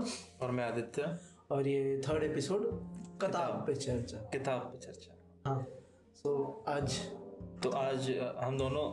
[0.00, 1.16] गौरव और मैं आदित्य।
[1.50, 2.62] और ये थर्ड एपिसोड
[3.20, 5.16] किताब पे चर्चा। किताब पे चर्चा।
[5.46, 5.66] हाँ।
[6.16, 6.98] सो आज
[7.62, 8.84] तो आज हम दोनों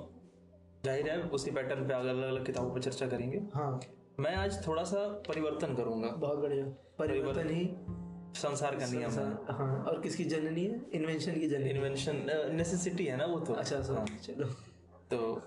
[0.86, 3.80] ज़ाहिर है उसी पैटर्न पे अलग अलग किताबों पर चर्चा करेंगे। हाँ।
[4.20, 6.66] मैं आज थोड़ा सा परिवर्तन करूँगा। बहुत बढ़िया।
[7.00, 7.66] परिवर्तन ही
[8.42, 10.82] संसार का नियम है। हाँ। और किसकी जननी है?
[10.94, 14.48] इन्वेंशन की जननी इन्वेंशन नेसेसिटी है ना वो तो। अच्छा सर चलो।
[15.12, 15.42] तो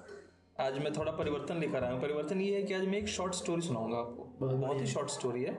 [0.61, 3.35] आज मैं थोड़ा परिवर्तन लेकर आया हूँ। परिवर्तन ये है कि आज मैं एक शॉर्ट
[3.35, 5.53] स्टोरी सुनाऊँगा आपको। बहुत ही शॉर्ट स्टोरी है।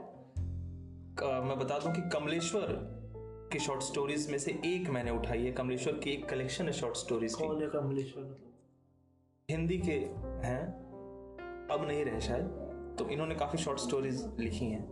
[1.45, 2.67] मैं बता दूँ कि कमलेश्वर
[3.53, 6.95] की शॉर्ट स्टोरीज में से एक मैंने उठाई है। कमलेश्वर की एक कलेक्शन है शॉर्ट
[6.95, 8.51] स्टोरीज की। कौन है कमलेश्वर?
[9.49, 9.97] हिंदी के
[10.47, 10.61] हैं।
[11.71, 14.83] अब नहीं रहे शायद। तो इन्होंने काफ़ी शॉर्ट स्टोरीज लिखी हैं।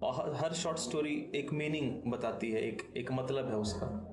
[0.00, 4.11] और हर शॉर्ट स्टोरी एक मीनिंग बताती है एक एक मतलब है उसका।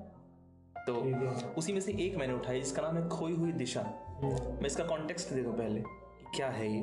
[0.90, 3.82] तो उसी में से एक मैंने उठाई जिसका नाम है खोई हुई दिशा।
[4.22, 5.82] मैं इसका कॉन्टेक्स्ट दे दूँ पहले
[6.36, 6.80] क्या है ये।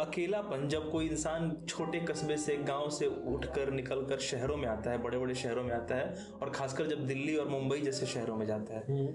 [0.00, 4.98] अकेलापन जब कोई इंसान छोटे कस्बे से गाँव से उठकर निकलकर शहरों में आता है
[4.98, 8.46] बड़े बड़े शहरों में आता है और खासकर जब दिल्ली और मुंबई जैसे शहरों में
[8.46, 9.06] जाता है हम्म,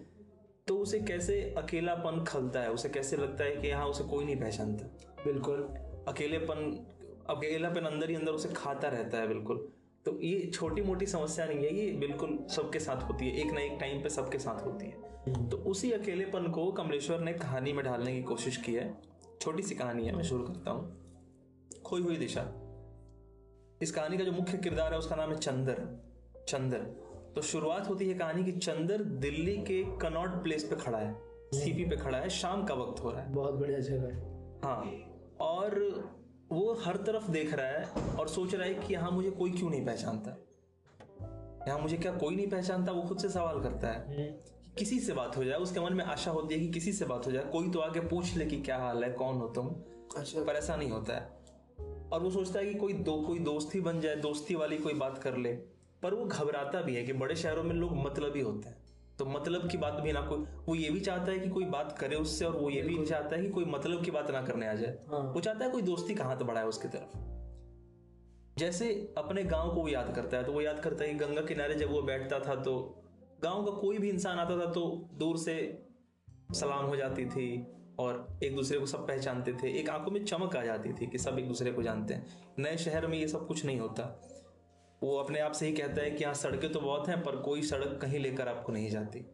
[0.67, 2.71] तो उसे कैसे अकेलापन खलता है?
[2.71, 4.85] उसे कैसे लगता है कि यहाँ उसे कोई नहीं पहचानता?
[5.25, 5.61] बिल्कुल।
[6.07, 6.85] अकेलेपन
[7.29, 9.67] अकेलापन अंदर ही अंदर उसे खाता रहता है बिल्कुल।
[10.05, 13.61] तो ये छोटी मोटी समस्या नहीं है ये बिल्कुल सबके साथ होती है एक ना
[13.61, 17.83] एक टाइम पे सबके साथ होती है। तो उसी अकेलेपन को कमलेश्वर ने कहानी में
[17.85, 19.01] ढालने की कोशिश की है।
[19.41, 22.41] छोटी सी कहानी है मैं शुरू करता हूँ। खोई हुई दिशा।
[23.81, 25.81] इस कहानी का जो मुख्य किरदार है उसका नाम है चंदर।
[26.47, 26.79] चंदर।
[27.35, 31.13] तो शुरुआत होती है कहानी की चंदर दिल्ली के कनॉट प्लेस पे खड़ा है।
[31.53, 34.81] सीपी पे खड़ा है शाम का वक्त हो रहा है। बहुत बढ़िया जगह है। हाँ
[35.41, 35.79] और
[36.51, 37.83] वो हर तरफ़ देख रहा है
[38.15, 40.37] और सोच रहा है कि यहाँ मुझे कोई क्यों नहीं पहचानता?
[41.67, 42.91] यहाँ मुझे क्या कोई नहीं पहचानता?
[42.91, 44.37] वो खुद से सवाल करता है हम्म,
[44.77, 47.27] किसी से बात हो जाए उसके मन में आशा होती है कि किसी से बात
[47.27, 49.67] हो जाए। कोई तो आके पूछ ले कि क्या हाल है कौन हो तुम?
[50.17, 51.41] अच्छा। पर ऐसा नहीं होता है।
[52.13, 55.17] और वो सोचता है कि कोई दो कोई दोस्ती बन जाए दोस्ती वाली कोई बात
[55.17, 55.53] कर ले।
[56.03, 58.80] पर वो घबराता भी है कि बड़े शहरों में लोग मतलब ही होते हैं।
[59.19, 61.97] तो मतलब की बात भी ना कोई वो ये भी चाहता है कि कोई बात
[61.99, 64.67] करे उससे और वो ये भी चाहता है कि कोई मतलब की बात ना करने
[64.67, 67.17] आ जाए। हाँ। वो चाहता है कोई दोस्ती कहाँ तो बढ़ाए उसकी तरफ़।
[68.57, 71.41] जैसे अपने गाँव को वो याद करता है तो वो याद करता है कि गंगा
[71.41, 72.73] किनारे जब वो बैठता था तो
[73.43, 75.55] गाँव का कोई भी इंसान आता था तो दूर से
[76.53, 77.47] सलाम हो जाती थी
[77.99, 81.17] और एक दूसरे को सब पहचानते थे। एक आँखों में चमक आ जाती थी कि
[81.17, 82.25] सब एक दूसरे को जानते हैं।
[82.59, 84.03] नए शहर में ये सब कुछ नहीं होता।
[85.03, 87.61] वो अपने आप से ही कहता है कि हाँ सड़कें तो बहुत हैं पर कोई
[87.61, 89.25] सड़क कहीं लेकर आपको नहीं जाती।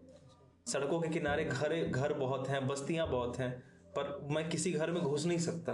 [0.67, 3.63] सड़कों के किनारे घर घर बहुत हैं बस्तियाँ बहुत हैं
[3.97, 5.71] पर मैं किसी घर में घुस नहीं सकता।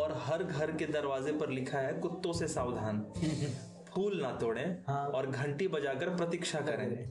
[0.00, 3.12] और हर घर के दरवाजे पर लिखा है कुत्तों से सावधान।
[3.94, 7.10] फूल ना तोड़ें हाँ। और घंटी बजाकर प्रतीक्षा करें।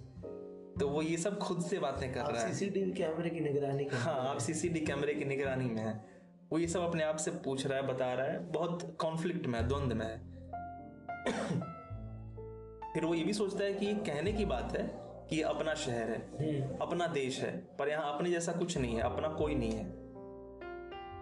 [0.79, 3.97] तो वो ये सब खुद से बातें कर रहा है। सीसीटीवी कैमरे की निगरानी कर
[3.97, 6.05] हाँ आप सीसीटीवी कैमरे की निगरानी में है।
[6.51, 9.59] वो ये सब अपने आप से पूछ रहा है बता रहा है। बहुत कॉन्फ्लिक्ट में
[9.59, 10.34] है द्वंद में है।
[12.93, 14.83] फिर वो ये भी सोचता है कि ये कहने की बात है
[15.29, 19.01] कि अपना शहर है हम्म, अपना देश है पर यहाँ अपने जैसा कुछ नहीं है
[19.01, 19.93] अपना कोई नहीं है।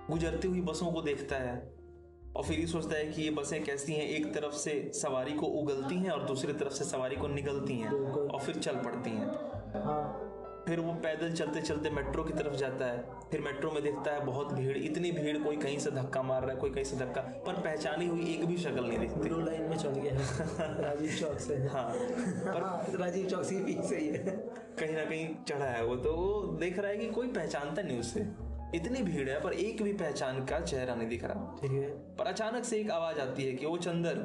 [0.10, 1.74] गुजरती हुई बसों को देखता है
[2.38, 5.46] और फिर ये सोचता है कि ये बसें कैसी हैं एक तरफ़ से सवारी को
[5.46, 9.28] उगलती हैं और दूसरी तरफ़ से सवारी को निगलती हैं और फिर चल पड़ती हैं।
[9.84, 10.23] हाँ।
[10.68, 14.26] फिर वो पैदल चलते चलते मेट्रो की तरफ़ जाता है। फिर मेट्रो में देखता है
[14.26, 17.22] बहुत भीड़ इतनी भीड़ कोई कहीं से धक्का मार रहा है कोई कहीं से धक्का
[17.22, 20.14] पर पहचानी हुई एक भी शक्ल नहीं दिखती। ब्लू लाइन में चल गया
[20.60, 21.90] राजीव चौक से। हाँ
[22.54, 24.18] पर हाँ, राजीव चौक से ही ही है।
[24.80, 28.00] कहीं ना कहीं चढ़ा है वो तो वो देख रहा है कि कोई पहचानता नहीं
[28.00, 31.90] उसे। इतनी भीड़ है पर एक भी पहचान का चेहरा नहीं दिख रहा। ठीक है।
[32.16, 34.16] पर अचानक से एक आवाज़ आती है कि वो चंदर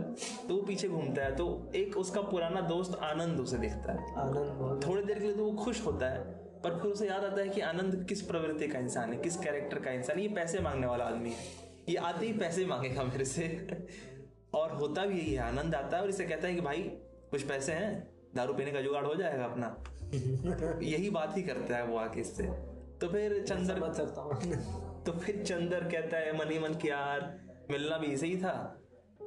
[0.49, 4.87] तो वो पीछे घूमता है तो एक उसका पुराना दोस्त आनंद उसे दिखता है। आनंद
[4.87, 6.19] थोड़ी देर के लिए तो वो खुश होता है
[6.65, 9.79] पर फिर उसे याद आता है कि आनंद किस प्रवृत्ति का इंसान है किस कैरेक्टर
[9.79, 11.45] का इंसान ये पैसे मांगने वाला आदमी है।
[11.89, 13.67] ये आते ही पैसे मांगेगा मेरे से।
[14.55, 16.83] और होता भी यही है आनंद आता है और इसे कहता है कि भाई
[17.31, 18.09] कुछ पैसे हैं?
[18.37, 19.85] दारू पीने का जुगाड़ हो जाएगा अपना।
[20.83, 22.68] यही बात ही करता है वो आके इससे।
[23.01, 24.35] तो फिर चंदर सकता हूँ।
[25.05, 27.41] तो फिर चंदर कहता है मन ही मन कि यार
[27.71, 28.81] मिलना भी इसे ही था।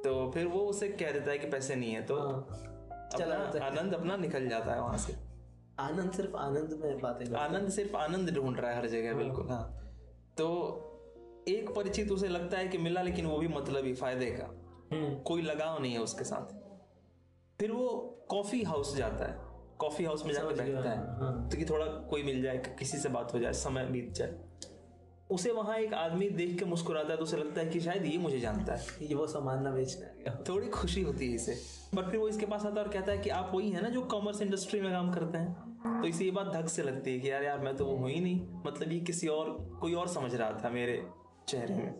[0.04, 2.16] तो फिर वो उसे कह देता है कि पैसे नहीं है तो
[3.18, 5.12] चला है। आनंद अपना निकल जाता है वहाँ से।
[5.78, 9.92] आनंद सिर्फ़ आनंद में बातें आनंद सिर्फ़ आनंद ढूंढ रहा है हर जगह बिल्कुल हाँ।
[10.38, 10.48] तो
[11.48, 14.44] एक परिचित उसे लगता है कि मिला लेकिन वो भी मतलब ही फ़ायदे का।
[14.96, 16.54] हम्म, कोई लगाव नहीं है उसके साथ।
[17.60, 17.88] फिर वो
[18.30, 19.41] कॉफ़ी हाउस जाता है।
[19.82, 23.08] कॉफ़ी हाउस में जाकर बैठता है हाँ। तो कि थोड़ा कोई मिल जाए किसी से
[23.08, 24.34] बात हो जाए समय बीत जाए।
[25.30, 28.16] उसे वहाँ एक आदमी देख के मुस्कुराता है तो उसे लगता है कि शायद ये
[28.18, 31.54] मुझे जानता है। ये वो सामान ना बेचने आ गया थोड़ी खुशी होती है इसे।
[31.96, 33.88] पर फिर वो इसके पास आता है और कहता है कि आप वही है ना
[33.88, 37.20] जो कॉमर्स इंडस्ट्री में काम करते हैं। तो इसे ये बात धक से लगती है
[37.20, 39.50] कि यार यार मैं तो वो हूँ ही नहीं। मतलब ये किसी और
[39.80, 41.02] कोई और समझ रहा था मेरे
[41.48, 41.92] चेहरे में।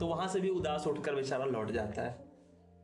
[0.00, 2.18] तो वहाँ से भी उदास उठकर बेचारा लौट जाता है।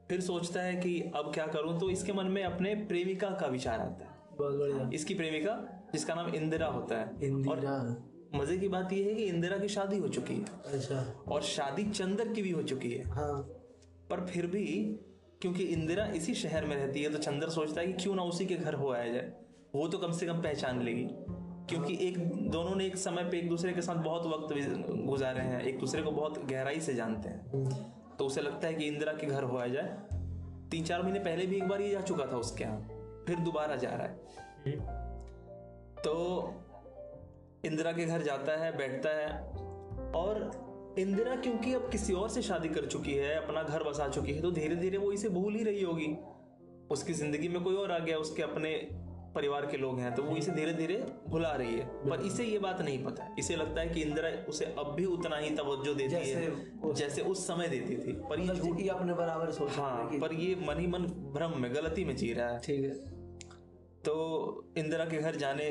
[0.08, 1.78] फिर सोचता है कि अब क्या करूँ?
[1.80, 5.54] तो इसके मन में अपने प्रेमिका का विचार आता है। बहुत बढ़िया। इसकी प्रेमिका
[5.92, 8.04] जिसका नाम इंदिरा होता है। इंदिरा।
[8.34, 11.84] मज़े की बात यह है कि इंदिरा की शादी हो चुकी है। अच्छा। और शादी
[11.84, 13.42] चंदर की भी हो चुकी है। हाँ।
[14.10, 14.64] पर फिर भी
[15.42, 18.46] क्योंकि इंदिरा इसी शहर में रहती है तो चंदर सोचता है कि क्यों ना उसी
[18.46, 19.32] के घर हो आया जाए।
[19.74, 21.08] वो तो कम से कम पहचान लेगी।
[21.68, 22.18] क्योंकि एक
[22.50, 24.54] दोनों ने एक समय पे एक दूसरे के साथ बहुत वक्त
[25.06, 27.64] गुजारे हैं एक दूसरे को बहुत गहराई से जानते हैं।
[28.18, 29.98] तो उसे लगता है कि इंदिरा के घर हो आया जाए।
[30.70, 32.97] तीन चार महीने पहले भी एक बार ये जा चुका था उसके यहाँ।
[33.28, 34.76] फिर दोबारा जा रहा है।
[35.98, 36.14] तो
[37.64, 39.28] इंदिरा के घर जाता है बैठता है
[40.14, 40.50] और
[40.98, 44.42] इंदिरा क्योंकि अब किसी और से शादी कर चुकी है अपना घर बसा चुकी है
[44.42, 46.16] तो धीरे धीरे वो इसे भूल ही रही होगी।
[46.90, 48.70] उसकी ज़िंदगी में कोई और आ गया उसके अपने
[49.34, 50.94] परिवार के लोग हैं तो वो इसे धीरे धीरे
[51.28, 54.64] भुला रही है। पर इसे ये बात नहीं पता। इसे लगता है कि इंदिरा उसे
[54.78, 58.46] अब भी उतना ही तवज्जो देती जैसे है जैसे उस समय देती थी। पर ये
[58.46, 62.16] मतलब ये अपने बराबर सोच हाँ पर ये मन ही मन भ्रम में गलती में
[62.16, 63.17] जी रहा है। ठीक है।
[64.04, 64.14] तो
[64.76, 65.70] इंदिरा के घर जाने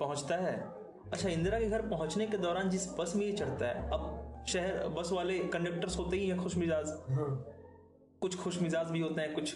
[0.00, 0.56] पहुँचता है।
[1.12, 4.88] अच्छा इंदिरा के घर पहुँचने के दौरान जिस बस में ये चढ़ता है अब शहर
[4.88, 7.28] बस वाले कंडक्टर्स होते ही हैं खुश मिजाज। हाँ।
[8.20, 9.54] कुछ खुश मिजाज भी होते हैं कुछ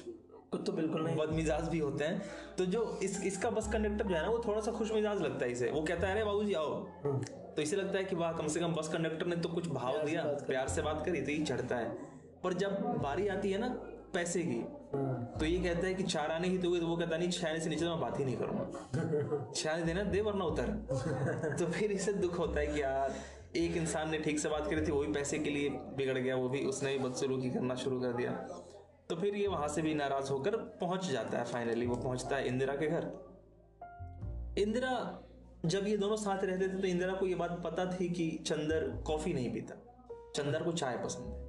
[0.52, 2.22] कुछ तो बिल्कुल नहीं। बदमिजाज भी होते हैं।
[2.58, 5.44] तो जो इस इसका बस कंडक्टर जो है ना वो थोड़ा सा खुश मिजाज लगता
[5.44, 6.72] है इसे। वो कहता है अरे बाबू जी आओ।
[7.04, 7.20] हाँ।
[7.56, 9.98] तो इसे लगता है कि वाह कम से कम बस कंडक्टर ने तो कुछ भाव
[10.04, 11.88] दिया प्यार से बात करी तो ये चढ़ता है।
[12.42, 13.68] पर जब बारी आती है ना
[14.14, 14.60] पैसे की।
[15.38, 17.60] तो ये कहता है कि चार आने ही दोगे तो वो कहता नहीं छह आने
[17.60, 21.66] से नीचे तो मैं बात ही नहीं करूँगा। छह आने देना दे वरना उतर। तो
[21.66, 23.14] फिर इसे दुख होता है कि यार
[23.56, 26.36] एक इंसान ने ठीक से बात करी थी वो भी पैसे के लिए बिगड़ गया
[26.36, 28.30] वो भी उसने भी बदसलूकी करना शुरू कर दिया।
[29.08, 32.48] तो फिर ये वहाँ से भी नाराज़ होकर पहुँच जाता है फाइनली वो पहुँचता है
[32.48, 33.10] इंदिरा के घर।
[34.58, 35.24] इंदिरा
[35.66, 38.88] जब ये दोनों साथ रहते थे तो इंदिरा को ये बात पता थी कि चंदर
[39.06, 39.74] कॉफ़ी नहीं पीता।
[40.36, 41.47] चंदर को चाय पसंद है।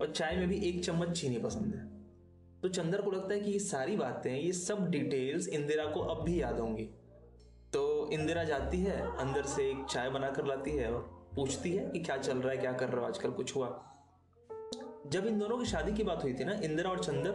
[0.00, 1.84] और चाय में भी एक चम्मच चीनी पसंद है।
[2.62, 6.24] तो चंदर को लगता है कि ये सारी बातें ये सब डिटेल्स इंदिरा को अब
[6.24, 6.84] भी याद होंगी।
[7.72, 11.00] तो इंदिरा जाती है अंदर से एक चाय बना कर लाती है और
[11.36, 13.68] पूछती है कि क्या चल रहा है क्या कर रहा हो आजकल कुछ हुआ?
[15.06, 17.30] जब इन दोनों की शादी की बात हुई थी ना इंदिरा और चंदर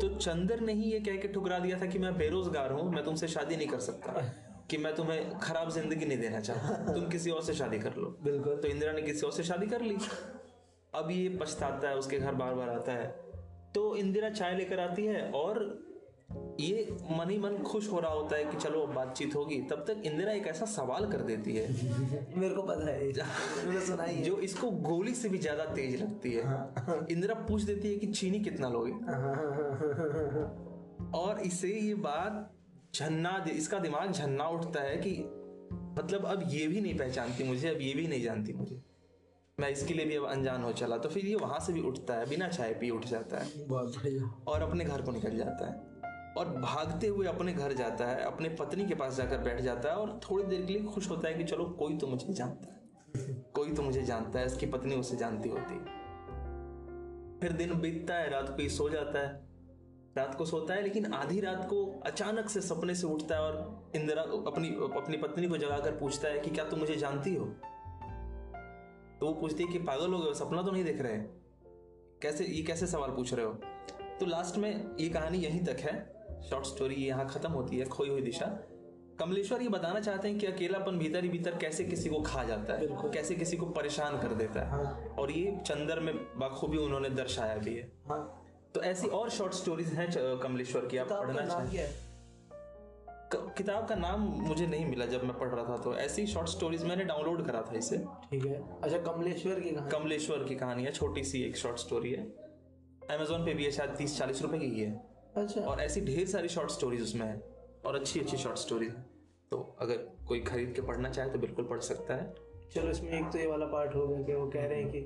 [0.00, 3.04] तो चंदर ने ही ये कह के ठुकरा दिया था कि मैं बेरोजगार हूँ मैं
[3.04, 4.22] तुमसे शादी नहीं कर सकता
[4.70, 8.16] कि मैं तुम्हें खराब ज़िंदगी नहीं देना चाहता तुम किसी और से शादी कर लो।
[8.22, 9.96] बिल्कुल। तो इंदिरा ने किसी और से शादी कर ली।
[10.94, 13.06] अब ये पछताता है उसके घर बार बार आता है।
[13.74, 15.88] तो इंदिरा चाय लेकर आती है और
[16.60, 20.02] ये मन ही मन खुश हो रहा होता है कि चलो बातचीत होगी। तब तक
[20.06, 21.66] इंदिरा एक ऐसा सवाल कर देती है।
[22.36, 26.44] मेरे को पता है सुना ही जो इसको गोली से भी ज़्यादा तेज लगती है।
[27.10, 28.92] इंदिरा पूछ देती है कि चीनी कितना लोगे?
[31.18, 32.50] और इसे ये बात
[32.94, 35.18] झन्ना इसका दिमाग झन्ना उठता है कि
[35.98, 38.91] मतलब अब ये भी नहीं पहचानती मुझे अब ये भी नहीं जानती मुझे।
[39.60, 42.14] मैं इसके लिए भी अब अनजान हो चला तो फिर ये वहाँ से भी उठता
[42.14, 45.66] है बिना चाय पी उठ जाता है। बहुत बढ़िया। और अपने घर को निकल जाता
[45.66, 45.74] है।
[46.34, 49.96] और भागते हुए अपने घर जाता है अपने पत्नी के पास जाकर बैठ जाता है
[49.96, 53.34] और थोड़ी देर के लिए खुश होता है कि चलो कोई तो मुझे जानता है।
[53.54, 55.84] कोई तो मुझे जानता है इसकी पत्नी उसे जानती होती। है
[57.40, 59.48] फिर दिन बीतता है रात को ये सो जाता है।
[60.18, 63.90] रात को सोता है लेकिन आधी रात को अचानक से सपने से उठता है और
[63.96, 67.54] इंदिरा अपनी अपनी पत्नी को जगाकर पूछता है कि क्या तुम मुझे जानती हो?
[69.22, 71.16] तो वो पूछती है कि पागल हो गए सपना तो नहीं देख रहे
[72.22, 73.52] कैसे ये कैसे सवाल पूछ रहे हो?
[74.20, 76.14] तो लास्ट में ये कहानी यहीं तक है।
[76.50, 78.46] शॉर्ट स्टोरी यहाँ खत्म होती है खोई हुई दिशा।
[79.18, 82.74] कमलेश्वर ये बताना चाहते हैं कि अकेलापन भीतर ही भीतर कैसे किसी को खा जाता
[82.74, 87.10] है कैसे किसी को परेशान कर देता है। हाँ। और ये चंदर में बाखूबी उन्होंने
[87.10, 91.48] दर्शाया भी है। हाँ। तो ऐसी और शॉर्ट स्टोरीज हैं कमलेश्वर की आप पढ़ना नाम
[91.48, 92.11] चाहें। क्या क-
[93.34, 96.84] किताब का नाम मुझे नहीं मिला जब मैं पढ़ रहा था तो ऐसी शॉर्ट स्टोरीज
[96.84, 97.98] मैंने डाउनलोड करा था इसे।
[98.30, 102.10] ठीक है। अच्छा कमलेश्वर की कहानी। कमलेश्वर की कहानी है छोटी सी एक शॉर्ट स्टोरी
[102.10, 102.24] है।
[103.10, 104.92] अमेजोन पे भी है शायद तीस चालीस रुपए की ही है।
[105.36, 107.40] अच्छा। और ऐसी ढेर सारी शॉर्ट स्टोरीज उसमें है
[107.86, 109.04] और अच्छी अच्छी शॉर्ट स्टोरीज है।
[109.50, 109.96] तो अगर
[110.28, 112.34] कोई खरीद के पढ़ना चाहे तो बिल्कुल पढ़ सकता है।
[112.74, 114.98] चलो इसमें एक तो ये वाला पार्ट हो गया कि वो कह रहे हैं कि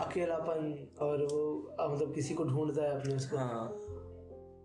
[0.00, 1.42] अकेलापन और वो
[1.90, 3.89] मतलब किसी को ढूंढता है अपने उसको। हाँ।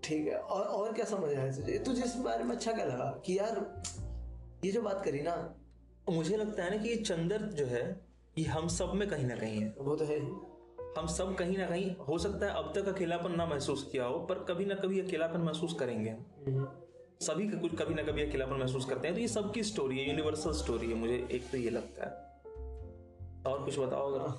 [0.05, 3.05] ठीक है और और क्या समझ आया तुझे तुझे इस बारे में अच्छा क्या लगा
[3.25, 3.83] कि यार
[4.65, 5.35] ये जो बात करी ना
[6.09, 7.83] मुझे लगता है ना कि ये चंदर जो है
[8.37, 10.19] ये हम सब में कहीं ना कहीं है। वो तो है।
[10.97, 14.19] हम सब कहीं ना कहीं हो सकता है अब तक अकेलापन ना महसूस किया हो
[14.19, 16.15] पर कभी ना कभी अकेलापन महसूस करेंगे
[17.25, 20.09] सभी का कुछ कभी ना कभी अकेलापन महसूस करते हैं तो ये सबकी स्टोरी है
[20.09, 22.23] यूनिवर्सल स्टोरी है मुझे एक तो ये लगता है।
[23.47, 24.33] और कुछ बताओ अगर?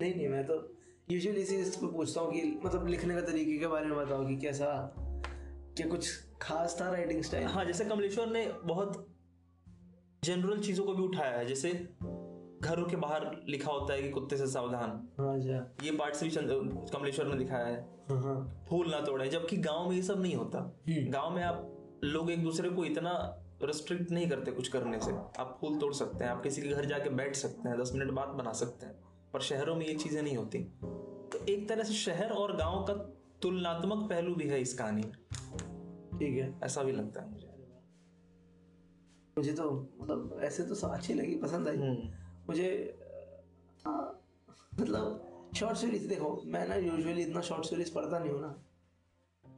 [0.00, 0.54] नहीं नहीं मैं तो
[1.10, 4.36] यूजुअली इसी इसको पूछता हूँ कि मतलब लिखने का तरीके के बारे में बताओ कि
[4.36, 4.70] कैसा
[5.76, 6.08] क्या कुछ
[6.42, 9.06] खास था राइटिंग स्टाइल हाँ जैसे कमलेश्वर ने बहुत
[10.24, 11.70] जनरल चीज़ों को भी उठाया है जैसे
[12.62, 16.26] घरों के बाहर लिखा होता है कि कुत्ते से सावधान। हाँ अच्छा। ये पार्ट से
[16.26, 16.30] भी
[16.92, 17.80] कमलेश्वर ने दिखाया है।
[18.10, 22.00] हाँ हाँ। फूल ना तोड़े जबकि गाँव में ये सब नहीं होता। गाँव में आप
[22.04, 23.12] लोग एक दूसरे को इतना
[23.62, 26.84] रिस्ट्रिक्ट नहीं करते कुछ करने से। आप फूल तोड़ सकते हैं आप किसी के घर
[26.84, 28.94] जाके बैठ सकते हैं दस मिनट बात बना सकते हैं
[29.32, 30.58] पर शहरों में ये चीज़ें नहीं होती।
[31.32, 32.94] तो एक तरह से शहर और गाँव का
[33.42, 35.12] तुलनात्मक पहलू भी है इस कहानी में।
[36.18, 37.46] ठीक है ऐसा भी लगता है मुझे।
[39.38, 39.70] मुझे तो
[40.00, 41.76] मतलब ऐसे तो अच्छी लगी पसंद आई।
[42.48, 42.68] मुझे
[43.86, 43.90] अ,
[44.80, 48.48] मतलब शॉर्ट सीरीज़ देखो मैं ना यूजुअली इतना शॉर्ट सीरीज़ पढ़ता नहीं हूँ ना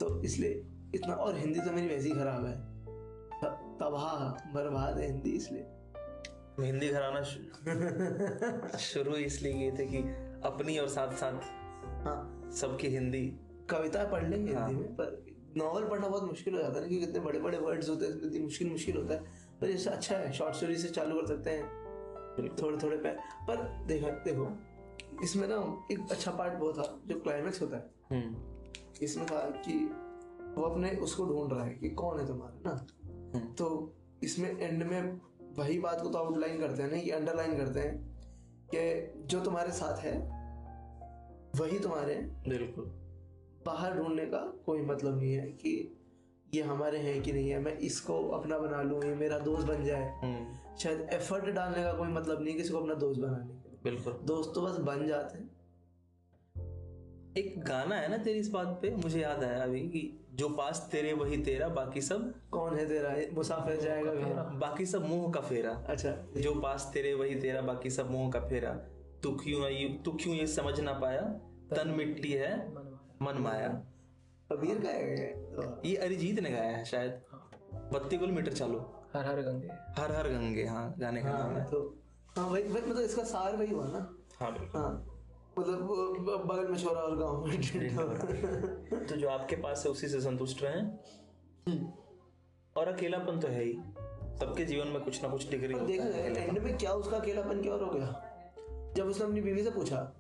[0.00, 0.50] तो इसलिए
[0.95, 2.79] इतना और हिंदी तो मेरी वैसे ही खराब है।
[3.79, 5.67] तबाह बर्बाद है हिंदी इसलिए।
[6.67, 9.99] हिंदी घराना शु- शुरू इसलिए किए थे कि
[10.49, 11.41] अपनी और साथ साथ
[12.07, 13.27] हाँ। सबकी हिंदी।
[13.71, 15.28] कविता पढ़ लेंगे हाँ। हिंदी में पर
[15.59, 18.12] नॉवल पढ़ना बहुत मुश्किल हो जाता है ना क्योंकि इतने बड़े बड़े वर्ड्स होते हैं
[18.12, 19.21] इसमें इतनी मुश्किल मुश्किल होता है।
[19.61, 21.67] पर इससे अच्छा है शॉर्ट स्टोरी से चालू कर सकते हैं।
[22.62, 23.11] थोड़े थोड़े पे।
[23.47, 24.59] पर देखो देखो
[25.25, 28.37] इसमें ना एक अच्छा पार्ट वो था जो क्लाइमेक्स होता है। हम्म।
[29.03, 29.73] इसमें था कि
[30.61, 32.87] वो अपने उसको ढूंढ रहा है कि कौन है तुम्हारा ना?
[33.38, 35.21] हम्म। तो इसमें एंड में
[35.59, 38.19] वही बात को तो आउटलाइन करते हैं ना कि अंडरलाइन करते हैं
[38.75, 40.38] कि जो तुम्हारे साथ है
[41.57, 42.15] वही तुम्हारे
[42.49, 42.98] बिल्कुल।
[43.69, 45.75] बाहर ढूँढने का कोई मतलब नहीं है कि
[46.55, 49.85] ये हमारे हैं कि नहीं है। मैं इसको अपना बना लूँ ये मेरा दोस्त बन
[49.85, 53.55] जाए। हम्म। शायद एफर्ट डालने का कोई मतलब नहीं है किसी को अपना दोस्त बनाने
[53.55, 55.47] के बिल्कुल। दोस्त तो बस बन जाते हैं।
[57.39, 58.91] एक गाना है ना तेरी इस बात पे?
[58.91, 63.15] मुझे याद आया अभी कि जो पास तेरे वही तेरा बाकी सब कौन है तेरा?
[63.33, 67.91] मुसाफिर जाएगा मेरा बाकी सब मुँह का फेरा। अच्छा। जो पास तेरे वही तेरा बाकी
[67.91, 68.73] सब मुँह का फेरा।
[69.23, 71.21] तू क्यों तू क्यों ये समझ ना पाया?
[71.77, 72.53] तन मिट्टी है।
[73.23, 73.69] मन माया
[74.53, 75.11] कबीर का है
[75.85, 75.97] ये?
[75.97, 77.21] अरिजीत ने गाया है शायद।
[77.93, 78.79] बत्ती किलोमीटर चालू।
[79.15, 81.81] हर हर गंगे। हर हर गंगे हाँ गाने का नाम है। तो
[82.37, 83.99] हाँ वही वही मतलब इसका सार वही हुआ ना?
[84.41, 84.91] हाँ हाँ
[85.59, 85.79] मतलब
[86.47, 90.83] बगल में छोरा और गाँव में तो जो आपके पास है उसी से संतुष्ट रहे
[92.77, 93.73] और अकेलापन तो है ही।
[94.39, 97.81] सबके जीवन में कुछ ना कुछ डिग्री देखा है। एंड में क्या उसका अकेलापन क्यों
[97.81, 98.25] हो गया?
[98.97, 100.13] जब उसने अपनी बीवी से पूछा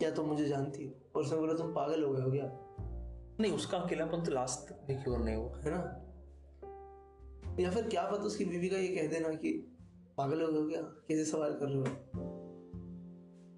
[0.00, 0.92] क्या तुम मुझे जानती हो?
[1.16, 2.66] और उसने बोला तुम पागल हो गए हो क्या?
[3.40, 6.06] नहीं उसका अकेलापन तो लास्ट तक भी क्योर नहीं हुआ। है ना?
[7.62, 9.76] या फिर क्या पता उसकी बीवी का ये कह देना कि
[10.16, 10.82] पागल हो गए हो क्या?
[10.82, 11.84] कैसे सवाल कर रहे हो?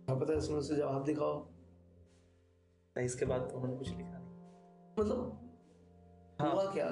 [0.06, 1.48] क्या पता इसमें उससे जवाब दिखाओ।
[2.96, 4.32] नहीं इसके बाद तो उन्होंने कुछ लिखा नहीं।
[5.00, 5.50] मतलब
[6.40, 6.90] हाँ। हुआ क्या?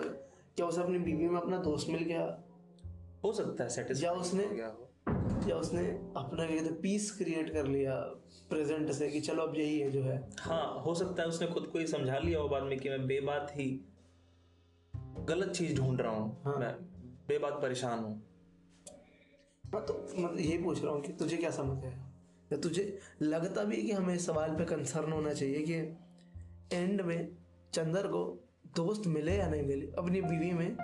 [0.56, 2.44] क्या उसे अपनी बीवी में अपना दोस्त मिल गया?
[3.24, 4.89] हो सकता है या सेटिस्फाई उसने गया हो।
[5.48, 5.80] या उसने
[6.16, 7.94] अपना क्या कहते पीस क्रिएट कर लिया
[8.50, 11.66] प्रेजेंट से कि चलो अब यही है जो है। हाँ हो सकता है उसने खुद
[11.66, 13.80] को ये समझा लिया हो बाद में कि मैं बेबात ही
[15.24, 16.72] गलत चीज़ ढूंढ रहा हूँ। हाँ। मैं
[17.28, 18.22] बेबात परेशान हूँ।
[19.64, 22.06] हाँ तो मतलब यही पूछ रहा हूँ कि तुझे क्या समझ आया
[22.52, 27.00] या तुझे लगता भी है कि हमें इस सवाल पे कंसर्न होना चाहिए कि एंड
[27.00, 27.36] में
[27.74, 29.86] चंदर को दोस्त मिले या नहीं मिले?
[29.98, 30.76] अपनी बीवी में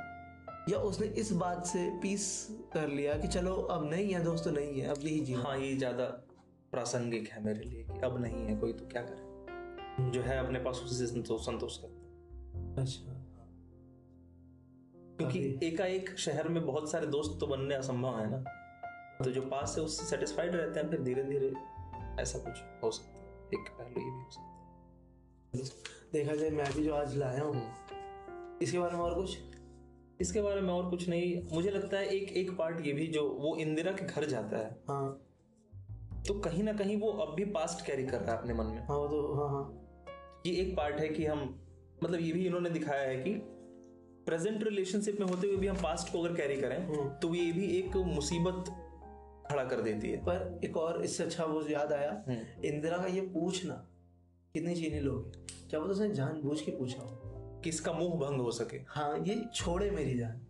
[0.69, 4.81] या उसने इस बात से पीस कर लिया कि चलो अब नहीं है दोस्त नहीं
[4.81, 6.05] है अब यही जीवन हाँ ये ज़्यादा
[6.73, 10.11] प्रासंगिक है मेरे लिए कि अब नहीं है कोई तो क्या करे?
[10.11, 13.13] जो है अपने पास उसी से संतोष संतोष करता अच्छा।
[15.19, 18.39] क्योंकि। एकाएक शहर में बहुत सारे दोस्त तो बनने असंभव है ना।
[19.25, 21.53] तो जो पास है उससे सेटिस्फाइड रहते हैं फिर धीरे धीरे
[22.23, 26.73] ऐसा कुछ हो सकता है। एक पहलू ये भी हो सकता है। देखा जाए मैं
[26.75, 27.63] भी जो आज लाया हूँ।
[28.63, 29.39] इसके बारे में और कुछ?
[30.21, 33.29] इसके बारे में और कुछ नहीं। मुझे लगता है एक एक पार्ट ये भी जो
[33.41, 35.23] वो इंदिरा के घर जाता है। हाँ।
[36.29, 38.79] तो कहीं ना कहीं वो अब भी पास्ट कैरी कर रहा है अपने मन में।
[38.79, 41.43] हाँ तो हाँ हाँ। ये एक पार्ट है कि हम
[42.05, 43.31] मतलब ये भी इन्होंने दिखाया है कि
[44.27, 47.53] प्रेजेंट रिलेशनशिप में होते हुए भी हम पास्ट को अगर कैरी करें हम्म। तो ये
[47.53, 48.71] भी एक मुसीबत
[49.51, 53.07] खड़ा कर देती है। पर एक और इससे अच्छा वो याद आया हम्म। इंदिरा का
[53.07, 53.75] ये पूछना
[54.55, 55.33] कितनी चीनी लोग?
[55.71, 57.26] क्या पता उसने जानबूझ के पूछा हो।
[57.67, 60.41] कि इसका मुँह भंग हो सके। हाँ ये छोड़े मेरी जान।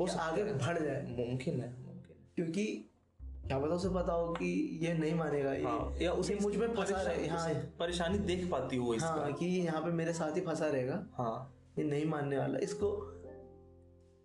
[0.00, 2.90] हो आगे बढ़ जाए। मुमकिन है मुमकिन क्योंकि
[3.20, 7.02] क्या पता उसे पता हो कि ये नहीं मानेगा ये हाँ, या उसे मुझमें फंसा
[7.02, 10.66] रहे हाँ। परेशानी देख पाती हो इसका। हाँ कि यहाँ पे मेरे साथ ही फंसा
[10.66, 13.12] रहेगा। हाँ। ये नहीं मानने वाला। इसको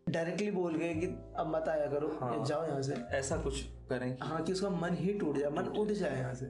[0.09, 1.05] डायरेक्टली बोल गए कि
[1.35, 4.69] अब मत आया करो हाँ। जाओ यहाँ से। ऐसा कुछ करें कि- हाँ कि उसका
[4.69, 6.45] मन ही टूट जाए मन उठ जाए यहाँ से।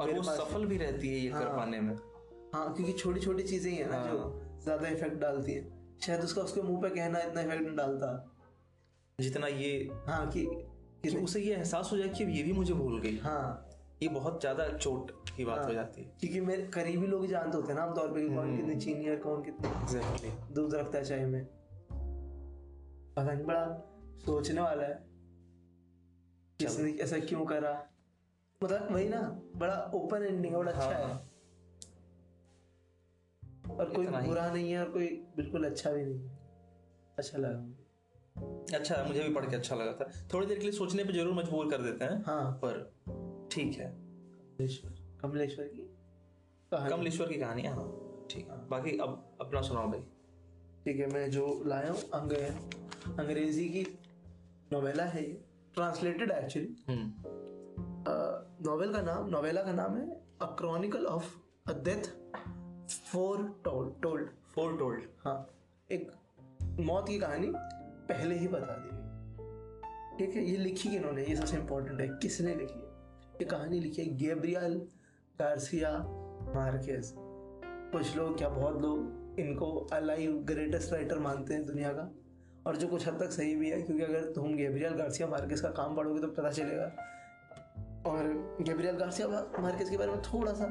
[0.00, 1.94] और वो सफल भी रहती है ये कर हाँ। पाने में।
[2.54, 5.64] हाँ क्योंकि छोटी छोटी चीज़ें ही है ना जो हाँ। ज़्यादा इफ़ेक्ट डालती है।
[6.00, 8.34] शायद उसका उसके मुँह पे कहना इतना इफ़ेक्ट नहीं डालता।
[9.18, 9.72] जितना ये
[10.06, 10.46] हाँ कि
[11.04, 13.68] कि उसे ये एहसास हो जाए कि अब ये भी मुझे भूल गई। हाँ।
[14.02, 17.56] ये बहुत ज़्यादा चोट की बात हाँ, हो जाती है। क्योंकि मेरे करीबी लोग जानते
[17.56, 21.04] होते हैं ना आमतौर पे कि कौन कितनी चीनी और कौन कितनी दूध रखता है
[21.04, 21.44] चाय में।
[23.16, 23.64] पता नहीं बड़ा
[24.26, 24.94] सोचने वाला है।
[26.60, 27.72] किसने ऐसा क्यों करा?
[28.60, 29.20] मतलब वही ना
[29.56, 31.22] बड़ा ओपन एंडिंग है बड़ा अच्छा हाँ।
[33.78, 36.38] और कोई बुरा नहीं है और कोई बिल्कुल अच्छा भी नहीं है।
[37.18, 41.04] अच्छा लगा। अच्छा मुझे भी पढ़ के अच्छा लगा था। थोड़ी देर के लिए सोचने
[41.04, 45.88] पे ज़रूर मजबूर कर देते हैं। हाँ। पर ठीक है। कमलेश्वर। कमलेश्वर की
[46.72, 47.84] कमलेश्वर की कहानी हाँ।
[48.30, 50.00] ठीक है। बाकी अब अपना सुनाओ भाई।
[50.84, 52.32] ठीक है मैं जो लाया हूँ अंग
[53.18, 53.82] अंग्रेज़ी की
[54.72, 55.40] नोवेला है ये।
[55.74, 57.30] ट्रांसलेटेड एक्चुअली हम्म।
[58.66, 60.06] नॉवेल का नाम नोवेला का नाम है
[60.42, 61.34] a chronicle of
[61.68, 62.08] a death
[63.64, 64.28] foretold told.
[64.78, 65.02] Foretold.
[65.24, 65.48] हाँ
[65.90, 66.10] एक
[66.80, 67.52] मौत की कहानी
[68.08, 71.24] पहले ही बता दी गई। ठीक है ये लिखी किन्होंने?
[71.24, 72.86] ये सबसे इम्पोर्टेंट है किसने लिखी है?
[73.32, 74.74] ये कहानी लिखी है गेब्रियल
[75.38, 75.90] गार्सिया
[76.54, 77.12] मार्केज
[77.92, 82.10] कुछ लोग क्या बहुत लोग इनको अलाइव ग्रेटेस्ट राइटर मानते हैं दुनिया का।
[82.66, 85.68] और जो कुछ हद तक सही भी है क्योंकि अगर तुम गेब्रियल गार्सिया मार्केज का
[85.70, 86.84] काम पढ़ोगे तो पता चलेगा।
[88.10, 89.28] और गेब्रियल गार्सिया
[89.60, 90.66] मार्केज के बारे में थोड़ा सा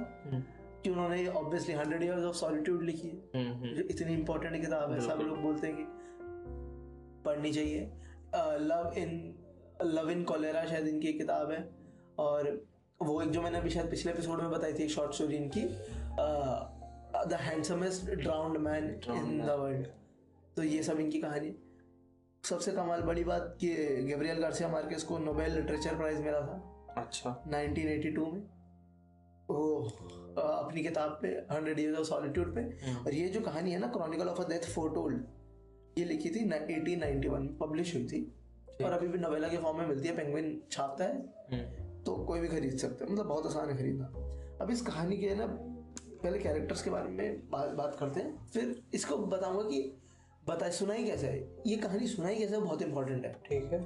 [0.83, 4.99] कि उन्होंने obviously hundred years of solitude लिखी है हम्म जो इतनी इंपॉर्टेंट किताब है
[5.01, 5.85] सब लोग बोलते हैं कि
[7.25, 7.91] पढ़नी चाहिए।
[8.61, 9.11] Love in
[9.83, 11.69] love in cholera शायद इनकी एक किताब है
[12.19, 12.49] और
[13.01, 15.61] वो एक जो मैंने अभी शायद पिछले एपिसोड में बताई थी एक शॉर्ट स्टोरी इनकी
[17.29, 19.87] the handsomest drowned man in the world
[20.55, 21.53] तो ये सब इनकी कहानी।
[22.43, 23.67] सबसे कमाल बड़ी बात कि
[24.03, 28.41] गेब्रियल गार्सिया मार्केस को नोबेल लिटरेचर प्राइज मिला था। अच्छा। 1982 में।
[29.51, 29.75] वो
[30.37, 32.61] अपनी किताब पे हंड्रेड ईयर्स ऑफ़ सॉलिट्यूड पे।
[32.93, 35.23] और ये जो कहानी है ना chronicle of a death foretold
[35.97, 38.35] ये लिखी थी एटीन नाइनटी वन में पब्लिश हुई थी।
[38.83, 41.17] और अभी भी नवेला के फॉर्म में मिलती है पेंगुइन छापता है।
[41.51, 44.05] हम्म। तो कोई भी खरीद सकता है मतलब बहुत आसान है खरीदना।
[44.61, 45.47] अब इस कहानी के ना
[46.23, 49.97] पहले कैरेक्टर्स के बारे में बात बात करते हैं। फिर इसको बताऊँगा कि
[50.47, 53.81] बताए सुनाई कैसे है। ये कहानी सुनाई कैसे है बहुत इंपॉर्टेंट है। ठीक है।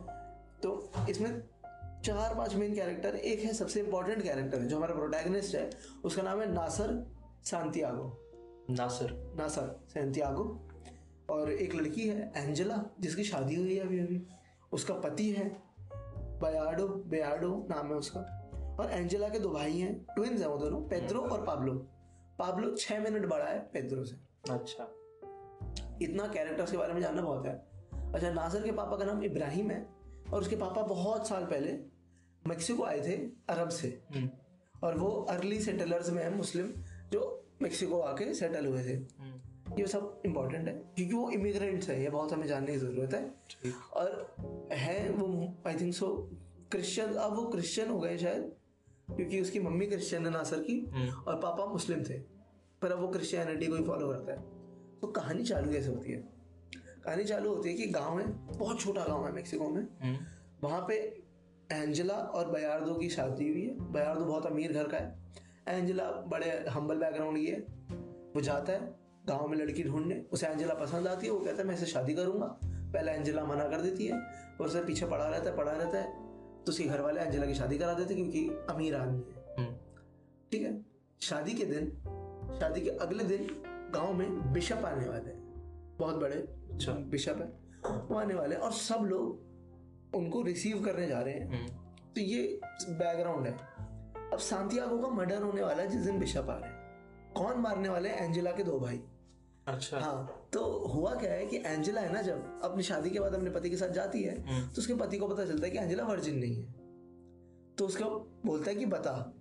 [0.63, 1.43] तो इसमें
[2.06, 5.70] चार पाँच मेन कैरेक्टर एक है सबसे इंपॉर्टेंट कैरेक्टर है जो हमारा प्रोटैगनिस्ट है
[6.04, 7.12] उसका नाम है नासर
[7.44, 8.18] सांतियागो।
[8.70, 10.68] नासिर। नासर सैंतियागो।
[11.30, 14.28] और एक लड़की है एंजेला जिसकी शादी हुई है अभी अभी।
[14.72, 15.63] उसका पति है
[16.41, 18.20] बयाडो बेयाडो नाम है उसका।
[18.80, 21.74] और एंजेला के दो भाई हैं ट्विंस हैं वो दोनों पेद्रो और पाब्लो।
[22.39, 24.15] पाब्लो छः मिनट बड़ा है पेद्रो से।
[24.54, 24.84] अच्छा।
[26.02, 27.54] इतना कैरेक्टर्स के बारे में जानना बहुत है।
[28.13, 29.89] अच्छा नासर के पापा का नाम इब्राहिम है
[30.34, 31.94] और उसके पापा बहुत साल पहले
[32.47, 33.15] मेक्सिको आए थे
[33.49, 34.29] अरब से। हम्म।
[34.84, 36.67] और वो अर्ली सेटलर्स में है मुस्लिम
[37.12, 42.01] जो मेक्सिको आके सेटल हुए थे। हम्म। ये सब इम्पोर्टेंट है क्योंकि वो इमिग्रेंट्स है
[42.03, 44.36] ये बहुत हमें जानने की ज़रूरत है। और
[44.71, 46.29] है वो आई थिंक सो
[46.71, 48.51] क्रिश्चियन अब वो क्रिश्चियन हो गए शायद
[49.15, 52.19] क्योंकि उसकी मम्मी क्रिश्चियन है नासर की हम्म। और पापा मुस्लिम थे
[52.81, 54.39] पर अब वो क्रिश्चियनिटी को ही फॉलो करता है।
[55.01, 56.17] तो कहानी चालू कैसे होती है?
[57.05, 58.25] कहानी चालू होती है कि गाँव है
[58.58, 59.88] बहुत छोटा गाँव है मेक्सिको में।
[60.63, 61.14] वहाँ पे
[61.71, 65.19] एंजेला और बयार्दो की शादी हुई है। बयार्दो बहुत अमीर घर का है।
[65.67, 67.60] एंजेला बड़े हम्बल बैकग्राउंड की है।
[68.36, 71.63] वो जाता है गाँव में लड़की ढूँढने। उसे एंजेला पसंद आती है। वो कहता है
[71.63, 74.13] मैं इसे शादी करूँगा। पहले एंजेला मना कर देती है।
[74.62, 76.25] और उसे पीछे पड़ा रहता है पड़ा रहता है।
[76.63, 79.78] तो उसके घर वाले एंजेला की शादी करा देते हैं क्योंकि अमीर आदमी है। हम्म।
[80.51, 80.86] ठीक है?
[81.21, 81.86] शादी के दिन
[82.60, 83.47] शादी के अगले दिन
[83.93, 85.45] गाँव में बिशप आने वाले हैं।
[85.99, 89.44] बहुत बड़े अच्छा। बिशप है। वो आने वाले और सब लोग
[90.13, 91.68] उनको रिसीव करने जा रहे हैं। हम्म।
[92.13, 93.54] तो ये बैकग्राउंड है।
[94.34, 97.89] अब सांतियागो का मर्डर होने वाला है जिस दिन बिशप आ रहे हैं। कौन मारने
[97.89, 98.18] वाले हैं?
[98.18, 99.02] एंजेला के दो भाई।
[99.68, 103.34] अच्छा। हाँ तो हुआ क्या है कि एंजेला है ना जब अपनी शादी के बाद
[103.34, 105.78] अपने पति के साथ जाती है हम्म। तो उसके पति को पता चलता है कि
[105.78, 106.72] एंजेला वर्जिन नहीं है।
[107.76, 108.06] तो उसका
[108.46, 109.34] बोलता है कि बता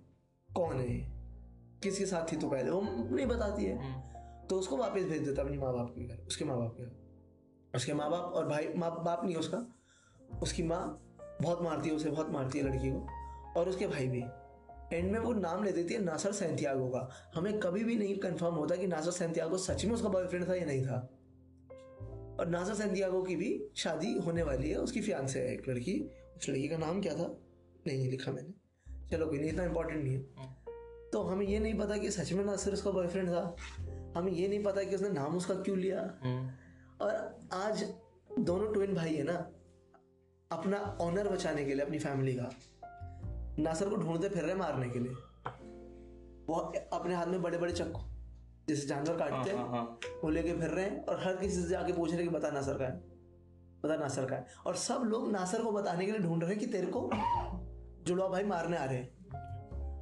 [0.55, 1.15] कौन है
[1.83, 2.69] किसके साथ थी तू पहले?
[2.69, 2.81] वो
[3.15, 6.45] नहीं बताती है। हम्म। तो उसको वापस भेज देता अपने माँ बाप के घर उसके
[6.45, 6.91] माँ बाप के घर।
[7.75, 9.74] उसके माँ बाप और भाई माँ बाप नहीं है उसका।
[10.41, 11.01] उसकी माँ
[11.41, 13.07] बहुत मारती है उसे बहुत मारती है लड़की को
[13.59, 14.23] और उसके भाई भी।
[14.93, 18.55] एंड में वो नाम ले देती है नासर सैंतियागो का। हमें कभी भी नहीं कंफर्म
[18.55, 21.09] होता कि नासर सैंतियागो सच में उसका बॉयफ्रेंड था या नहीं था।
[22.39, 26.49] और नासर सैंतियागो की भी शादी होने वाली है उसकी फियांसे है एक लड़की। उस
[26.49, 27.37] लड़की का नाम क्या था?
[27.87, 28.65] नहीं लिखा मैंने।
[29.09, 30.23] चलो कोई नहीं इतना इंपॉर्टेंट नहीं है।
[31.11, 33.55] तो हमें ये नहीं पता कि सच में नासिर उसका बॉयफ्रेंड था।
[34.17, 36.49] हमें ये नहीं पता कि उसने नाम उसका क्यों लिया। हम्म।
[37.05, 37.93] और आज
[38.39, 39.51] दोनों ट्विन भाई है ना
[40.57, 42.49] अपना ऑनर बचाने के लिए अपनी फैमिली का।
[43.59, 45.11] नासर को ढूंढते फिर रहे मारने के लिए।
[46.47, 46.55] वो
[46.93, 47.99] अपने हाथ में बड़े बड़े चक्कू
[48.69, 51.69] जैसे जानवर काटते हाँ हैं हाँ। वो लेके फिर रहे हैं और हर किसी से
[51.69, 52.91] जाके पूछ रहे हैं कि बता नासर का है।
[53.83, 56.59] बता नासर का है। और सब लोग नासर को बताने के लिए ढूंढ रहे हैं
[56.59, 57.09] कि तेरे को
[58.03, 59.15] जुड़वा भाई मारने आ रहे हैं।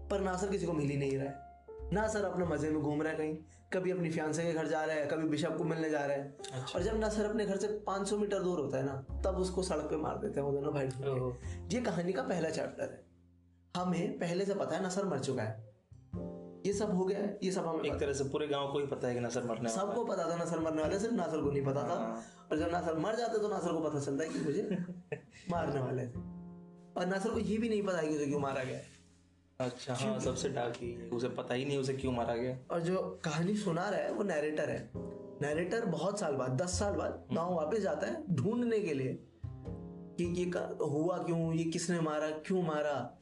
[0.07, 1.42] पर नासर किसी को मिल ही नहीं रहा है।
[1.93, 3.35] नासर अपने मज़े में घूम रहा है कहीं
[3.73, 6.37] कभी अपनी फियांसे के घर जा रहा है कभी बिशप को मिलने जा रहा है।
[6.53, 9.63] अच्छा। और जब नासर अपने घर से 500 मीटर दूर होता है ना तब उसको
[9.63, 10.85] सड़क पे मार देते हैं वो दोनों भाई
[11.73, 13.03] ये कहानी का पहला चैप्टर है।
[13.75, 15.71] हमें पहले से पता है नसर मर चुका है।
[16.65, 18.85] ये सब हो गया है ये सब हमें एक तरह से पूरे गाँव को ही
[18.85, 21.51] पता है कि नसर मरने वाला सबको पता था नसर मरने वाले सिर्फ़ नासर को
[21.51, 24.29] नहीं पता था। हाँ। और जब नासर मर जाते तो नासर को पता चलता है
[24.29, 24.61] कि मुझे
[25.51, 26.21] मारने वाले थे।
[26.99, 28.79] और नासर को ये भी नहीं पता है कि उसे क्यों मारा गया
[29.59, 32.57] अच्छा हाँ सबसे डार्क ही है उसे पता ही नहीं उसे क्यों मारा गया?
[32.71, 34.91] और जो कहानी सुना रहा है वो नैरेटर है।
[35.41, 39.19] नैरेटर बहुत साल बाद दस साल बाद गाँव वापस जाता है ढूँढने के लिए
[40.17, 43.17] कि ये क- हुआ क्यों ये किसने मारा क्यों मारा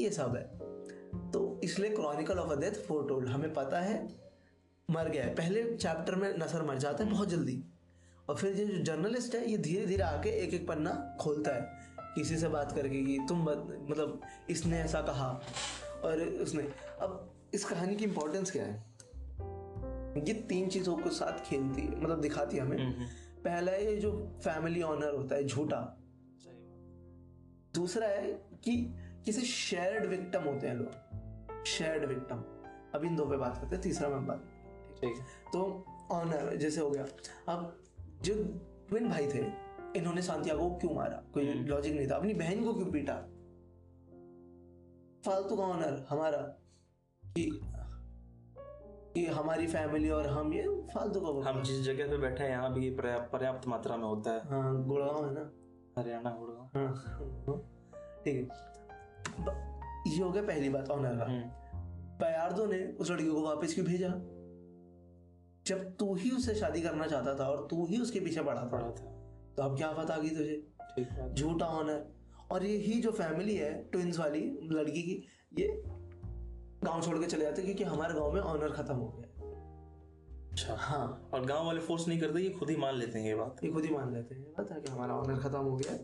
[0.00, 0.58] ये सब है।
[1.30, 4.08] तो इसलिए chronicle of a death foretold हमें पता है
[4.90, 7.64] मर गया है। पहले चैप्टर में नसर मर जाता है बहुत जल्दी।
[8.28, 11.79] और फिर ये जो जर्नलिस्ट है ये धीरे धीरे आके एक एक पन्ना खोलता है।
[12.14, 14.20] किसी से बात करके कि तुम बत- मतलब
[14.50, 15.40] इसने ऐसा कहा
[16.04, 16.62] और उसने
[17.00, 18.90] अब इस कहानी की इम्पोर्टेंस क्या है?
[20.26, 22.92] ये तीन चीज़ों के साथ खेलती है मतलब दिखाती है हमें।
[23.44, 25.98] पहला है ये जो फैमिली ऑनर होता है झूठा।
[27.74, 28.32] दूसरा है
[28.64, 28.94] कि
[29.24, 30.90] किसी शेयर्ड विक्टम होते हैं लोग।
[31.64, 32.36] शेयर्ड विक्टम
[32.94, 34.44] अब इन दो पे बात करते हैं तीसरा मैं बात
[35.00, 37.06] ठीक है। तो ऑनर जैसे हो गया।
[37.48, 37.82] अब
[38.22, 38.34] जो
[38.88, 41.22] ट्विन भाई थे इन्होंने सांतियागो को क्यों मारा?
[41.34, 43.14] कोई लॉजिक नहीं था। अपनी बहन को क्यों पीटा?
[45.26, 46.38] फालतू का ऑनर हमारा
[47.24, 47.60] कि
[49.14, 50.62] कि हमारी फैमिली और हम ये
[50.94, 54.48] फालतू का हम जिस जगह पे बैठे हैं यहाँ भी पर्याप्त मात्रा में होता है।
[54.48, 55.50] हाँ गुड़गांव है ना?
[55.98, 56.92] हरियाणा गुड़गांव। हाँ
[58.24, 58.42] ठीक है।
[60.12, 61.42] ये हो गया पहली बात ऑनर का। हम्म,
[62.18, 64.08] बयार्दो ने उस लड़की को वापस क्यों भेजा?
[65.66, 68.90] जब तू ही उससे शादी करना चाहता था और तू ही उसके पीछे पड़ा पढ़ा
[68.90, 69.19] था।
[69.60, 71.34] तो अब क्या पता गई तुझे?
[71.34, 72.04] झूठा ऑनर
[72.50, 75.16] और ये ही जो फैमिली है ट्विंस वाली लड़की की
[75.58, 75.66] ये
[76.84, 79.26] गाँव छोड़ के चले जाते क्योंकि हमारे गाँव में ऑनर खत्म हो गया
[80.52, 83.34] अच्छा। हाँ। और गाँव वाले फोर्स नहीं करते ये खुद ही मान लेते हैं ये
[83.34, 85.98] बात। ये खुद ही मान लेते हैं। पता है कि हमारा ऑनर खत्म हो गया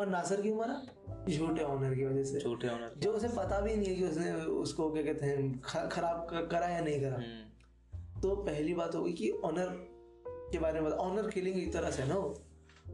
[0.00, 0.80] और नासर क्यों मरा
[1.28, 4.32] झूठे ऑनर की वजह से। झूठे ऑनर जो उसे पता भी नहीं है कि उसने
[4.32, 9.30] उसको क्या कहते हैं खराब करा या नहीं करा। हम्म, तो पहली बात होगी कि
[9.44, 9.76] ऑनर
[10.52, 12.14] के बारे में ऑनर किलिंग एक तरह से ना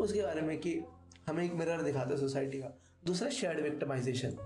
[0.01, 0.83] उसके बारे में कि
[1.29, 4.37] हमें एक मिरर दिखाता है सोसाइटी का। दूसरा शेयर्ड विक्टिमाइजेशन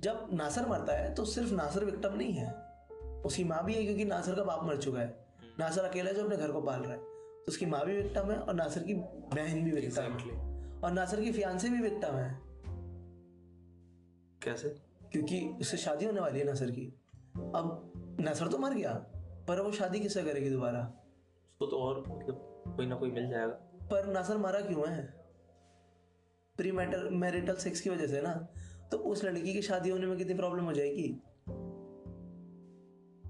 [0.00, 2.54] जब नासर मरता है तो सिर्फ़ नासर विक्टिम नहीं है।
[3.22, 5.26] उसकी माँ भी है क्योंकि नासर का बाप मर चुका है।
[5.58, 8.30] नासर अकेला है जो अपने घर को पाल रहा है। तो उसकी माँ भी विक्टिम
[8.30, 10.32] है और नासर की बहन भी विक्टिम Exactly.
[10.32, 12.40] है और नासर की फियांसे भी विक्टिम है।
[14.42, 14.68] कैसे?
[15.12, 16.86] क्योंकि उससे शादी होने वाली है नासर की।
[17.36, 18.92] अब नासर तो मर गया
[19.48, 20.80] पर वो शादी किससे करेगी दोबारा?
[21.52, 25.14] उसको तो और मतलब कोई ना कोई मिल जाएगा। पर नासर मारा क्यों है?
[26.56, 28.48] प्री मैरिटल सेक्स की वजह से ना?
[28.90, 31.22] तो उस लड़की की शादी होने में कितनी प्रॉब्लम हो जाएगी?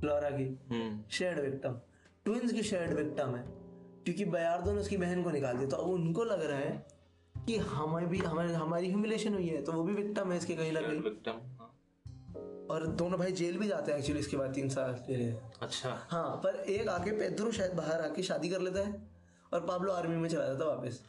[0.05, 1.81] लॉरा की हम्म। शेयर्ड विक्टम
[2.25, 3.45] ट्विंस की शेयर्ड विक्टम है।
[4.05, 6.87] क्योंकि बयार्दो ने उसकी बहन को निकाल दिया। तो अब उनको लग रहा है
[7.47, 10.73] कि हमें भी हमारी हमारी ह्यूमिलेशन हुई है। तो वो भी विक्टम है इसके कहीं
[10.73, 11.35] ना कहीं। विक्टिम
[12.71, 16.07] और दोनों भाई जेल भी जाते हैं एक्चुअली इसके बाद तीन साल के लिए। अच्छा।
[16.11, 19.16] हाँ पर एक आके पेद्रो शायद बाहर आके शादी कर लेता है।
[19.57, 21.03] और पाब्लो आर्मी में चला जाता वापस।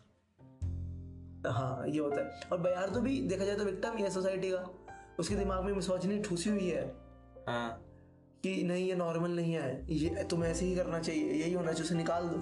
[1.47, 4.51] हाँ ये होता है। और बयार तो भी देखा जाए तो विक्टम ही है सोसाइटी
[4.51, 4.85] का।
[5.19, 6.95] उसके दिमाग में मिसोचनी ठूसी हुई है।
[7.47, 7.83] हाँ।
[8.43, 11.83] कि नहीं ये नॉर्मल नहीं है। ये तुम ऐसे ही करना चाहिए यही होना चाहिए
[11.83, 12.37] उसे निकाल दो।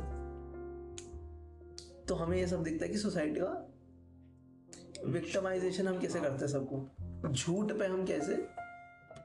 [2.06, 3.72] तो हमें ये सब दिखता है कि सोसाइटी का
[5.06, 7.32] विक्टमाइजेशन हम कैसे करते हैं सबको?
[7.32, 8.48] झूठ पे हम कैसे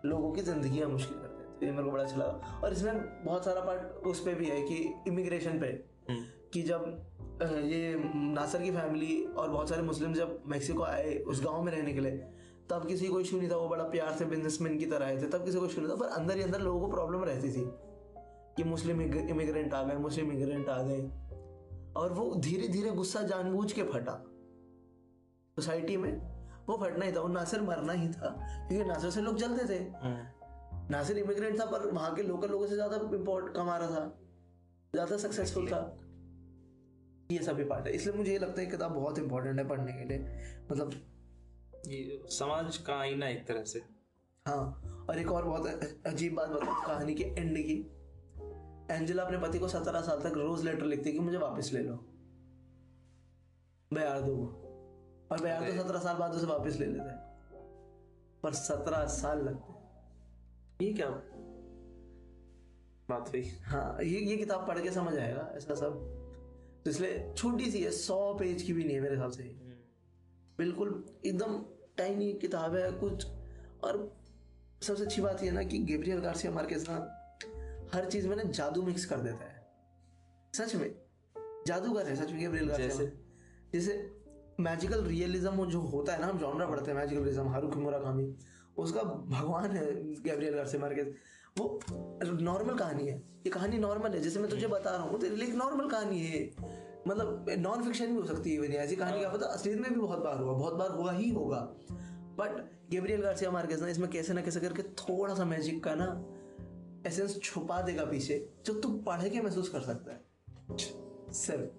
[0.05, 1.59] लोगों की ज़िंदगी मुश्किल करते हैं?
[1.59, 4.47] तो ये मेरे को बड़ा अच्छा लगा। और इसमें बहुत सारा पार्ट उस पे भी
[4.47, 5.67] है कि इमिग्रेशन पे।
[6.11, 7.07] हम्म, कि जब
[7.43, 11.93] ये नासर की फैमिली और बहुत सारे मुस्लिम जब मेक्सिको आए उस गाँव में रहने
[11.93, 12.17] के लिए
[12.71, 15.27] तब किसी को इशू नहीं था वो बड़ा प्यार से बिजनेसमैन की तरह आए थे
[15.29, 17.65] तब किसी को इशू नहीं था पर अंदर ही अंदर लोगों को प्रॉब्लम रहती थी
[18.57, 21.01] कि मुस्लिम इमिग्रेंट आ गए मुस्लिम इमिग्रेंट आ गए।
[21.97, 24.13] और वो धीरे धीरे गुस्सा जानबूझ के फटा।
[25.57, 26.13] सोसाइटी में
[26.69, 28.29] वो फटना ही था और नासिर मरना ही था
[28.69, 32.67] क्योंकि नासिर से लोग जलते थे। हम्म, नासिर इमिग्रेंट था पर वहाँ के लोकल लोगों
[32.67, 34.05] से ज़्यादा इम्पोर्ट कमा रहा था
[34.95, 35.81] ज़्यादा सक्सेसफुल था।
[37.31, 40.05] ये सभी पार्ट है। इसलिए मुझे ये लगता है किताब बहुत इंपॉर्टेंट है पढ़ने के
[40.05, 40.19] लिए।
[40.71, 40.93] मतलब
[41.87, 43.83] ये समाज का आईना एक तरह से।
[44.47, 45.67] हाँ और एक और बहुत
[46.07, 47.79] अजीब बात बताऊँ कहानी के एंड की।
[48.91, 51.81] एंजेला अपने पति को सत्रह साल तक रोज लेटर लिखती है कि मुझे वापस ले
[51.81, 51.95] लो।
[53.91, 54.37] बयार दो
[55.33, 57.19] और बयार तो सत्रह साल बाद उसे वापस ले लेता है।
[58.43, 59.79] पर सत्रह साल लगते हैं।
[60.83, 61.09] ये क्या
[63.11, 63.43] बात हुई?
[63.65, 66.20] हाँ ये ये किताब पढ़ के समझ आएगा ऐसा सब।
[66.85, 69.75] तो इसलिए छोटी सी है सौ पेज की भी नहीं है मेरे हिसाब से। हम्म,
[70.59, 71.59] बिल्कुल एकदम
[71.97, 73.27] टाइनी किताब है कुछ
[73.85, 73.99] और
[74.83, 76.97] सबसे अच्छी बात यह ना कि गेब्रियल गार्सिया मार्केस ना
[77.95, 79.59] हर चीज़ में ना जादू मिक्स कर देता है।
[80.55, 80.95] सच में
[81.67, 83.13] जादूगर है सच में गेब्रियल गार्सिया जैसे?
[83.73, 84.11] जैसे
[84.61, 88.35] मैजिकल रियलिज्म जो होता है ना हम जॉनरा पढ़ते हैं मैजिकल रियलिज्म हारुकी मुराकामी
[88.77, 89.85] उसका भगवान है
[90.23, 91.15] गैब्रियल गार्सिया मार्केज
[91.59, 91.81] वो
[92.25, 95.89] नॉर्मल कहानी है। ये कहानी नॉर्मल है जैसे मैं तुझे बता रहा हूँ एक नॉर्मल
[95.89, 96.51] कहानी है
[97.09, 100.19] मतलब नॉन फिक्शन भी हो सकती है ऐसी कहानी क्या पता असलियत में भी बहुत
[100.19, 101.61] बार हुआ बहुत बार हुआ ही होगा।
[102.39, 106.09] बट गैब्रियल गार्सिया मार्केज ना इसमें कैसे ना कैसे करके थोड़ा सा मैजिक का ना
[107.09, 110.21] एसेंस छुपा देगा पीछे जो तू पढ़ के महसूस कर सकता है।
[111.33, 111.71] सिर्फ़।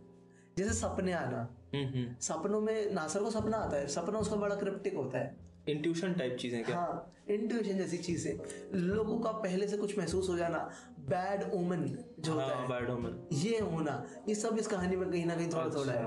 [0.57, 1.41] जैसे सपने आना।
[1.75, 6.13] हम्म सपनों में नासर को सपना आता है सपना उसका बड़ा क्रिप्टिक होता है। इंट्यूशन
[6.13, 6.75] टाइप चीज़ें क्या?
[6.75, 8.33] हाँ इंट्यूशन जैसी चीज़ें।
[8.79, 10.57] लोगों का पहले से कुछ महसूस हो जाना
[10.99, 11.85] बैड ओमन
[12.19, 15.35] जो होता हाँ है। बैड वुमन ये होना ये सब इस कहानी में कहीं ना
[15.35, 16.05] कहीं थोड़ा थोड़ा है।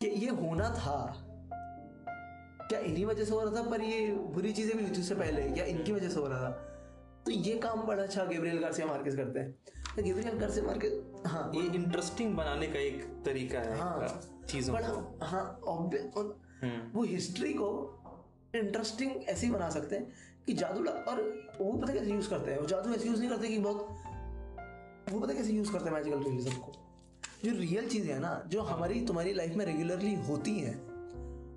[0.00, 0.96] कि ये होना था।
[2.68, 5.14] क्या इन्हीं वजह से हो रहा था पर ये बुरी चीज़ें भी हुई थी उससे
[5.14, 6.50] पहले क्या इनकी वजह से हो रहा था?
[7.26, 9.50] तो ये काम बड़ा अच्छा गेब्रियल गार्सिया मार्केस करते हैं।
[9.96, 10.92] तो गेब्रियल गार्सिया मार्केस
[11.26, 16.90] हाँ ये इंटरेस्टिंग बनाने का एक तरीका है हाँ। चीज़ों बड़ा को। हाँ और हम्म।
[16.94, 17.68] वो हिस्ट्री को
[18.58, 20.12] इंटरेस्टिंग ऐसे ही बना सकते हैं
[20.46, 22.58] कि जादू लग- और वो पता कैसे यूज़ करते हैं?
[22.58, 23.88] वो जादू ऐसे यूज़ नहीं करते कि बहुत
[25.12, 26.72] वो पता कैसे यूज़ करते हैं मैजिकल रियलिज्म को?
[27.44, 30.94] जो रियल चीज़ें है ना जो हमारी तुम्हारी लाइफ में रेगुलरली होती हैं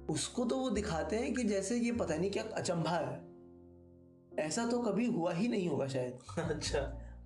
[0.10, 3.28] उसको तो वो दिखाते हैं कि जैसे ये पता नहीं क्या अचंभा है।
[4.46, 6.80] ऐसा तो कभी हुआ ही नहीं होगा शायद। अच्छा।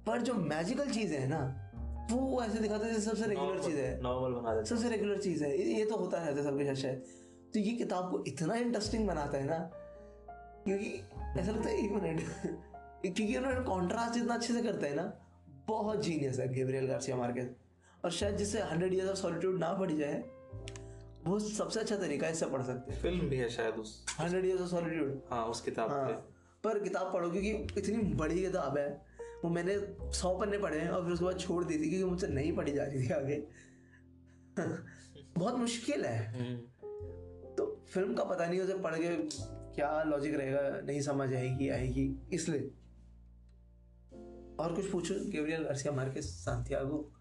[0.07, 1.67] पर जो मैजिकल चीज़ें है ना
[2.11, 5.43] वो ऐसे दिखाते हैं जैसे सबसे रेगुलर चीज़ है। नॉर्मल बना देते सबसे रेगुलर चीज़
[5.43, 7.03] है। ये ये तो होता रहता है सबके साथ शायद।
[7.53, 9.57] तो ये किताब को इतना इंटरेस्टिंग बनाता है ना
[10.65, 10.91] क्योंकि
[11.39, 12.21] ऐसा लगता है एक मिनट
[13.01, 15.03] क्योंकि उन्होंने कॉन्ट्रास्ट इतना अच्छे से करता है ना
[15.67, 17.49] बहुत जीनियस है गेब्रियल गार्सिया मार्केस
[18.05, 20.23] और शायद जिससे हंड्रेड ईयर्स ऑफ़ सॉलिट्यूड ना पढ़ी जाए
[21.25, 24.45] वो सबसे अच्छा तरीका है इससे पढ़ सकते हैं। फ़िल्म भी है शायद उस हंड्रेड
[24.45, 26.13] ईयर्स ऑफ़ सॉलिट्यूड हाँ उस किताब हाँ पे
[26.63, 28.89] पर किताब पढ़ो क्योंकि इतनी बड़ी किताब है
[29.43, 29.77] वो मैंने
[30.11, 32.71] सौ पन्ने पढ़े हैं और फिर उसके बाद छोड़ दी थी क्योंकि मुझसे नहीं पढ़ी
[32.71, 33.43] जा रही थी आगे।
[35.37, 36.59] बहुत मुश्किल है। हम्म,
[37.91, 39.17] फ़िल्म का पता नहीं उसे पढ़ के
[39.75, 42.71] क्या लॉजिक रहेगा नहीं समझ आएगी आएगी। इसलिए
[44.59, 47.11] और कुछ पूछो गेब्रियल गार्सिया मार्केस सांतियागो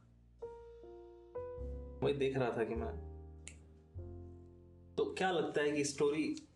[2.03, 3.11] वही देख रहा था कि मैं।
[4.99, 6.49] तो क्या लगता है कि स्टोरी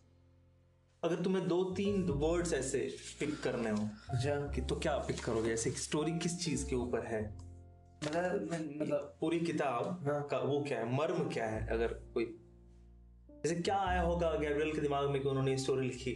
[1.05, 5.53] अगर तुम्हें दो तीन वर्ड्स ऐसे पिक करने हो अच्छा। कि तो क्या पिक करोगे?
[5.53, 7.39] ऐसे स्टोरी किस चीज़ के ऊपर है?
[8.05, 8.49] मतलब
[8.83, 10.97] मतलब पूरी किताब हाँ। का वो क्या है?
[10.97, 11.67] मर्म क्या है?
[11.67, 12.41] अगर कोई
[13.45, 16.13] जैसे क्या आया होगा गैब्रियल के दिमाग में कि उन्होंने स्टोरी लिखी?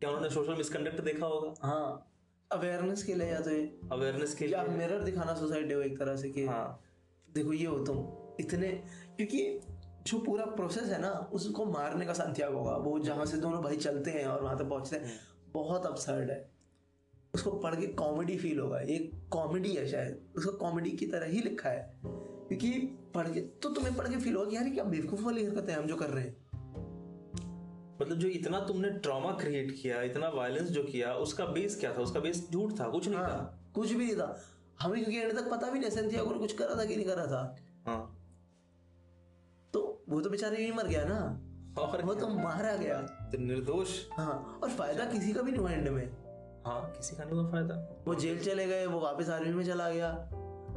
[0.00, 1.68] क्या उन्होंने सोशल मिसकंडक्ट देखा होगा?
[1.68, 2.12] हाँ
[2.50, 6.16] अवेयरनेस के लिए या तो ये अवेयरनेस के लिए। मिरर दिखाना सोसाइटी को एक तरह
[6.16, 6.80] से कि हाँ।
[7.28, 7.96] देखो ये हो तुम
[8.40, 8.68] इतने
[9.16, 9.60] क्योंकि
[10.06, 13.76] जो पूरा प्रोसेस है ना उसको मारने का संत्याग होगा। वो जहाँ से दोनों भाई
[13.76, 15.18] चलते हैं और वहाँ तक पहुँचते हैं
[15.52, 16.50] बहुत अपसर्ड है।
[17.34, 18.98] उसको पढ़ के कॉमेडी फील होगा। ये
[19.30, 22.00] कॉमेडी है शायद। उसको कॉमेडी की तरह ही लिखा है।
[22.48, 22.70] क्योंकि
[23.14, 25.86] पढ़ के तो तुम्हें पढ़ के फील होगा यार क्या बेवकूफ़ वाली हरकत है हम
[25.86, 26.44] जो कर रहे हैं।
[28.02, 32.00] मतलब जो इतना तुमने ट्रॉमा क्रिएट किया इतना वायलेंस जो किया उसका बेस क्या था?
[32.00, 33.26] उसका बेस झूठ था कुछ नहीं था?
[33.26, 34.40] हाँ कुछ भी नहीं था।
[34.80, 37.26] हमें क्योंकि एंड तक पता भी नहीं संत्यागो ने कुछ करा था कि नहीं करा
[37.26, 37.56] था?
[37.86, 38.18] हाँ।
[39.74, 41.18] तो वो तो बेचारा यही मर गया ना?
[41.78, 43.00] और वो तो मारा गया।
[43.32, 46.06] तो निर्दोष। हाँ और फ़ायदा किसी का भी नहीं हुआ एंड में।
[46.66, 47.74] हाँ किसी का नहीं हुआ फ़ायदा।
[48.06, 50.12] वो जेल चले गए वो वापस आर्मी में चला गया।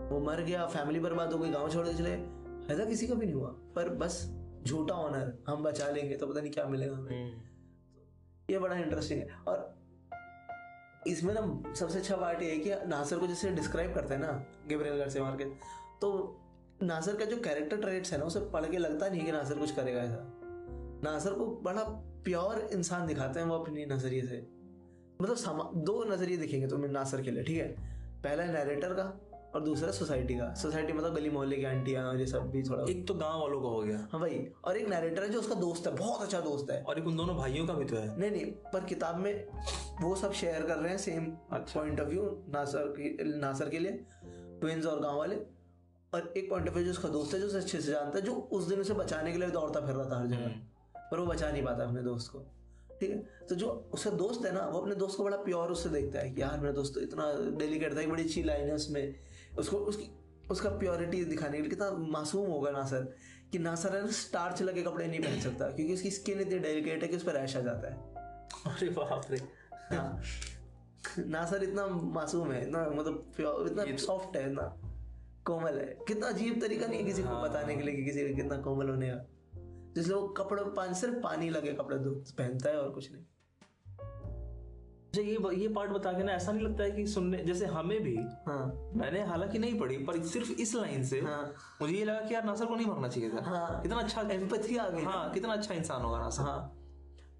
[0.10, 2.12] वो मर गया फैमिली बर्बाद हो गई गाँव छोड़ के चले
[2.74, 4.22] ऐसा किसी का भी नहीं हुआ। पर बस
[4.64, 7.42] झूठा ऑनर हम बचा लेंगे तो पता नहीं क्या मिलेगा हमें। हम्म,
[8.50, 9.78] ये बड़ा इंटरेस्टिंग है। और
[11.08, 14.32] इसमें ना सबसे अच्छा पार्ट ये है कि नासर को जैसे डिस्क्राइब करते हैं ना
[14.68, 15.54] गेब्रियल गार्सिया मार्केस
[16.02, 16.10] तो
[16.84, 19.72] नासर का जो कैरेक्टर ट्रेट्स है ना उसे पढ़ के लगता नहीं कि नासर कुछ
[19.72, 20.20] करेगा ऐसा।
[21.04, 21.84] नासर को बड़ा
[22.26, 24.38] प्योर इंसान दिखाते हैं वो अपनी नज़रिए से।
[25.22, 27.68] मतलब दो नज़रिए दिखेंगे तुम्हें नासर के लिए ठीक है?
[28.24, 29.04] पहला है नरेटर का
[29.56, 32.84] और दूसरा सोसाइटी का। सोसाइटी मतलब गली मोहल्ले की आंटियाँ और ये सब भी थोड़ा
[32.90, 35.56] एक तो गाँव वालों का हो गया। हाँ भाई और एक नरेटर है जो उसका
[35.56, 38.20] दोस्त है बहुत अच्छा दोस्त है। और एक उन दोनों भाइयों का भी तो है।
[38.20, 39.48] नहीं नहीं पर किताब में
[40.02, 43.80] वो सब शेयर कर रहे हैं सेम अच्छा। पॉइंट ऑफ़ व्यू नासर की नासर के
[43.80, 44.06] लिए
[44.62, 45.36] ट्विंस और गाँव वाले।
[46.14, 48.26] और एक पॉइंट ऑफ़ व्यू जो उसका दोस्त है जो उसे अच्छे से जानता है
[48.26, 50.56] जो उस दिन उसे बचाने के लिए दौड़ता फिर रहा था हर जगह।
[51.12, 52.40] पर वो बचा नहीं पाता अपने दोस्त को।
[53.02, 53.18] ठीक है?
[53.50, 56.30] तो जो उसका दोस्त है ना वो अपने दोस्त को बड़ा प्योर उससे देखता है
[56.30, 59.16] कि यार मेरा दोस्त तो इतना डेलिकेट था कि बड़ी अच्छी लाइन है उसमें।
[59.60, 60.10] उसको उसकी
[60.52, 63.16] उसका प्योरिटी दिखाने के लिए कितना मासूम होगा नासर
[63.52, 67.04] कि नासर है ना स्टार्च लगे कपड़े नहीं पहन सकता क्योंकि उसकी स्किन इतनी डेलिकेट
[67.04, 67.98] है कि उस पर रैश आ जाता है।
[68.76, 69.38] अरे बाप रे।
[69.96, 70.22] हाँ।
[71.20, 74.82] नासर इतना मासूम है इतना मतलब इतना सॉफ्ट है इतना
[75.46, 78.36] कोमल है। कितना अजीब तरीका नहीं है किसी को बताने के लिए कि किसी का
[78.36, 79.28] कितना कोमल होने का।
[79.96, 83.24] जिसलिए वो कपड़े पानी सिर्फ़ पानी लगे कपड़े धो पहनता है और कुछ नहीं।
[85.10, 88.00] मुझे ये ये पार्ट बता के ना ऐसा नहीं लगता है कि सुनने जैसे हमें
[88.04, 88.16] भी
[88.48, 91.42] हाँ। मैंने हालाँकि नहीं पढ़ी पर सिर्फ़ इस लाइन से हाँ।
[91.82, 94.78] मुझे ये लगा कि यार नासर को नहीं मरना चाहिए था। हाँ। कितना अच्छा एम्पथी
[94.78, 96.60] आ गई हाँ। कितना अच्छा इंसान होगा नासर। हाँ।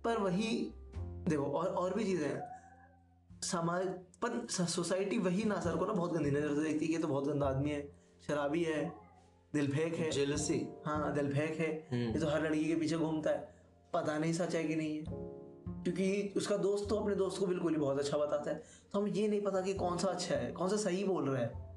[0.04, 0.74] पर वही
[1.30, 2.42] देखो और और भी चीज़ें
[3.44, 3.86] समाज
[4.24, 7.28] पर सोसाइटी वही नासर को ना बहुत गंदी नज़र से देखती है ये तो बहुत
[7.28, 7.82] गंदा आदमी है
[8.28, 8.84] शराबी है
[9.54, 13.30] दिल फेंक है। जेलसी हाँ दिल फेंक है। ये तो हर लड़की के पीछे घूमता
[13.30, 13.48] है।
[13.94, 15.38] पता नहीं सच है कि नहीं है।
[15.84, 19.12] क्योंकि उसका दोस्त तो अपने दोस्त को बिल्कुल ही बहुत अच्छा बताता है। तो हमें
[19.12, 21.68] ये नहीं पता कि कौन सा अच्छा है कौन सा सही बोल रहा है।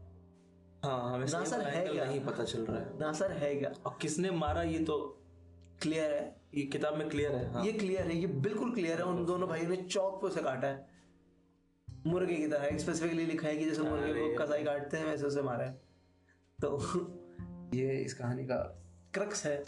[0.84, 2.04] हाँ हमें नासर है क्या?
[2.04, 3.72] नहीं पता चल रहा है। नासर है क्या?
[3.86, 4.98] और किसने मारा ये तो
[5.82, 6.24] क्लियर है?
[6.54, 9.48] ये किताब में क्लियर है हाँ। ये क्लियर है ये बिल्कुल क्लियर है उन दोनों
[9.48, 10.86] भाइयों ने चौक पे उसे काटा है।
[12.06, 15.42] मुर्गे की तरह स्पेसिफिकली लिखा है कि जैसे मुर्गे को कसाई काटते हैं वैसे उसे
[15.42, 15.80] मारा है।
[16.58, 16.78] तो
[17.74, 18.56] ये इस कहानी का
[19.14, 19.62] क्रक्स है।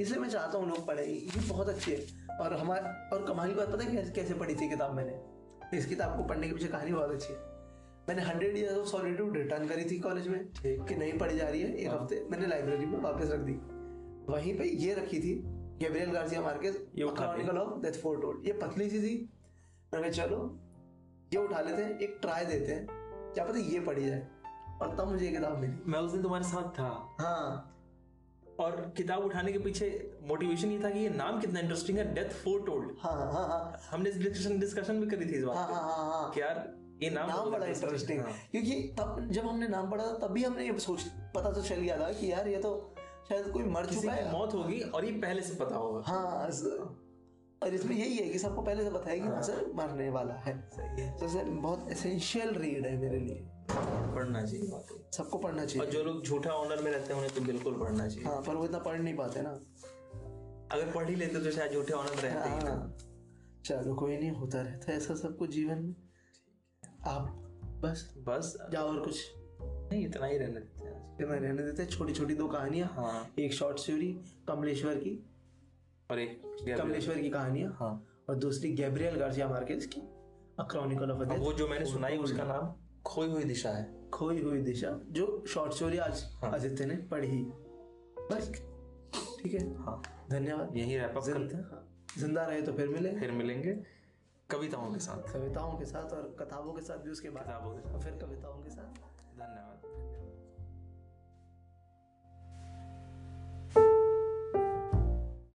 [0.00, 3.54] इसलिए मैं चाहता हूँ लोग पढ़े ये बहुत अच्छी है। और हमारे और कमाल की
[3.54, 5.78] बात पता है कैसे कैसे पढ़ी थी किताब मैंने?
[5.78, 7.38] इस किताब को पढ़ने के पीछे कहानी बहुत अच्छी है।
[8.08, 11.62] मैंने hundred years of solitude return करी थी कॉलेज में। कि नहीं पढ़ी जा रही
[11.62, 13.52] है एक हफ़्ते मैंने लाइब्रेरी में वापस रख दी।
[14.32, 15.42] वहीं पे ये रखी थी
[15.78, 19.32] गैब्रियल गार्सिया मार्केस ये उठा ली। क्रॉनिकल ऑफ़ डेथ फोरटोल्ड ये पतली सी थी।
[19.94, 20.58] मैंने कहा चलो
[21.32, 22.86] ये उठा लेते हैं एक ट्राई देते हैं
[23.34, 24.28] क्या पता ये पढ़ी जाए।
[24.82, 27.73] और तब मुझे ये किताब मिली। मैं उस दिन तुम्हारे साथ था। हाँ।
[28.60, 29.86] और किताब उठाने के पीछे
[30.28, 33.80] मोटिवेशन ये था कि ये नाम कितना इंटरेस्टिंग है डेथ फोर टोल्ड हाँ हाँ हाँ।
[33.90, 36.74] हमने डिस्कशन डिस्कशन भी करी थी इस हाँ बात हाँ हाँ हाँ। पे कि यार
[37.02, 40.44] ये नाम नाम बड़ा इंटरेस्टिंग है। हाँ। क्योंकि तब जब हमने नाम पढ़ा था तभी
[40.44, 41.02] हमने ये सोच
[41.34, 42.94] पता तो चल गया था कि यार ये तो
[43.28, 46.48] शायद कोई मर चुका है। मौत होगी और ये पहले से पता होगा। हाँ
[47.62, 51.02] और इसमें यही है कि सबको पहले से बताया कि नासर मरने वाला है। सही
[51.02, 55.92] है। जैसे बहुत एसेंशियल रीड है मेरे लिए। पढ़ना चाहिए बात। सबको पढ़ना चाहिए। और
[55.92, 58.64] जो लोग झूठा ऑनर में रहते हैं उन्हें तो बिल्कुल पढ़ना चाहिए। हाँ पर वो
[58.64, 59.50] इतना पढ़ नहीं पाते ना।
[60.72, 62.96] अगर पढ़ ही लेते तो शायद झूठे ऑनर रहते ही हाँ।
[63.64, 65.94] चलो कोई नहीं होता रहता है ऐसा सब कुछ जीवन में।
[67.06, 67.28] आप
[67.84, 72.12] बस बस। जाओ और कुछ। नहीं इतना ही रहने देते हैं इतना रहने देते छोटी
[72.12, 75.26] छोटी दो कहानियाँ। हाँ। एक शॉर्ट स्टोरी कमलेश्वर की।
[76.10, 76.42] और एक
[76.78, 80.00] कमलेश्वर की कहानियाँ। हाँ। और दूसरी गैब्रियल गार्सिया मार्केज की
[80.60, 82.83] अ क्रॉनिकल ऑफ़ वो जो मैंने सुनाई उसका नाम?
[83.06, 87.42] खोई हुई दिशा है। खोई हुई दिशा जो शॉर्ट स्टोरी आज हाँ। आदित्य ने पढ़ी।
[88.32, 88.50] बस।
[89.42, 91.64] ठीक है। हाँ। धन्यवाद। यही रैप अप करते हैं।
[92.18, 93.72] ज़िंदा रहे तो फिर मिले फिर मिलेंगे।
[94.50, 97.80] कविताओं के साथ। कविताओं के साथ और किताबों के साथ भी उसके बाद। किताबों के
[97.80, 99.13] साथ। फिर कविताओं के साथ।